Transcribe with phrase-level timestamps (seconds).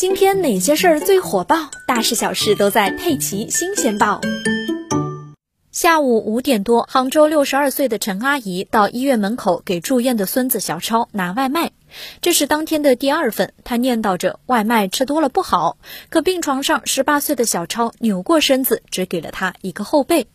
[0.00, 1.70] 今天哪些事儿最火爆？
[1.86, 4.18] 大事小事都在《佩奇新鲜报》。
[5.70, 11.72] 下午五点多，杭州六十二岁的陈阿姨到医院门口给住院的孙子小超拿外卖。
[12.22, 15.76] 这是当天的第二份，她念叨着外卖吃多了不好。
[16.08, 20.28] 可病床上十八岁的小超扭过身子，只给了他一个后背。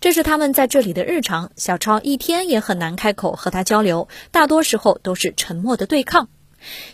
[0.00, 1.50] 这是他们在这里的日常。
[1.56, 6.30] 小超一天也很难开口和他交流，大多时候都是沉默的对抗。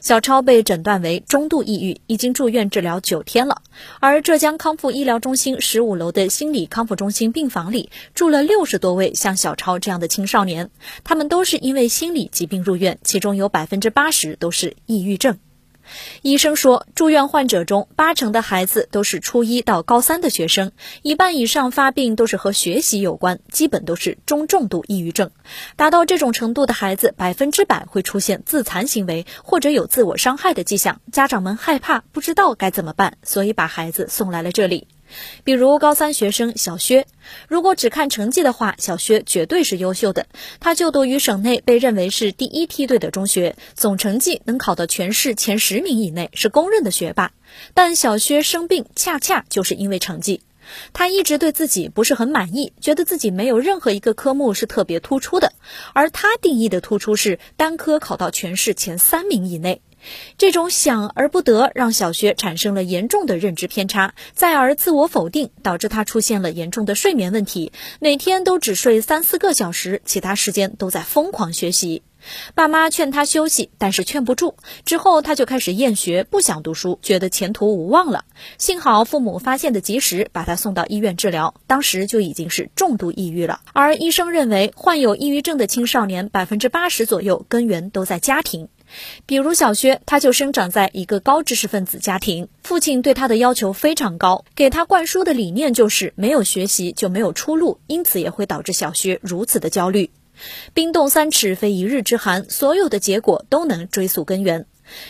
[0.00, 3.62] 小超被诊断为中度抑郁，已经住院治疗九天了。
[4.00, 10.70] 而浙江康复医疗中心十五楼的心理康复中心病房里住了六十多位像小超这样的青少年，
[11.04, 15.38] 他们都是因为心理疾病入院，其中有百分之八十都是抑郁症。
[16.22, 25.30] 医生说，住院患者中八成的孩子都是初一到高三的学生，一半以上发病都是和学习有关，基本都是中重度抑郁症。
[25.76, 31.00] 达到这种程度的孩子，百分之百会出现自残行为或者有自我伤害的迹象。
[31.12, 34.88] 家长们害怕，不知道该怎么办，所以把孩子送来了这里。
[35.44, 37.06] 比如高三学生小薛，
[37.48, 40.26] 如果只看成绩的话，小薛绝对是优秀的。
[40.60, 47.32] 他就读于省内被认为是第一梯队的中学，总成绩能考到全市前十名以内，是公认的学霸。
[47.74, 50.42] 但小薛生病，恰恰就是因为成绩。
[50.92, 55.54] 他一直对自己不是很满意，觉得自己没有任何一个科目是特别突出的。
[55.94, 59.80] 而他定义的突出是单科考到全市前三名以内。
[60.36, 72.02] 这种想而不得，让小薛产生了严重的认知偏差，再而自我否定，导致他出现了严重的睡眠问题，每天都只睡三四个小时，其他时间都在疯狂学习。
[72.54, 74.56] 爸妈劝他休息，但是劝不住。
[74.84, 78.24] 之后他就开始厌学，不想读书，觉得前途无望了。
[78.58, 83.60] 幸好父母发现的及时，把他送到医院治疗，当时就已经是重度抑郁了。
[83.72, 88.68] 而医生认为，患有抑郁症的青少年百分之八十左右根源都在家庭。
[89.26, 100.10] 比如小薛，他就生长在一个高知识分子家庭，父亲对他的要求非常高，给他灌输的理念就是没有学习就没有出路，因此也会导致小薛如此的焦虑。
[100.72, 104.66] 冰冻三尺非一日之寒，所有的结果都能追溯根源。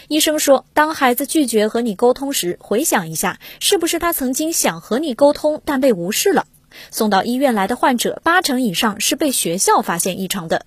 [0.09, 6.47] 医生说，当孩子拒绝和你沟通时，回想一下，是不是他曾经想和你沟通，但被无视了？
[6.91, 10.67] 送到医院来的患者，八成以上是被学校发现异常的。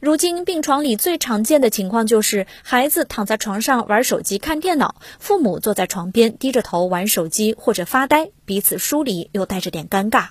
[0.00, 10.28] 如今病床里最常见的情况就是孩子躺在床上玩手机、看电脑，父母坐在床边低着头玩手机或者发呆，彼此疏离又带着点尴尬。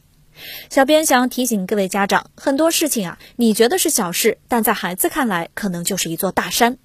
[0.70, 6.78] 小编想提醒各位家长，很多事情啊，你觉得是小事，但在孩子看来可能就是一座大山。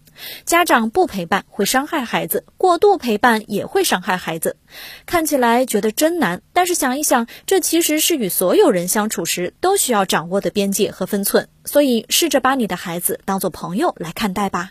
[0.44, 4.56] 家长不陪伴会伤害孩子，过度陪伴也会伤害孩子。
[5.06, 11.48] 看起来觉得真难，但是想一想，这其实是与所有人相处时都需要掌握的边界和分寸。
[11.64, 14.70] 所以，试着把你的孩子当做朋友来看待吧。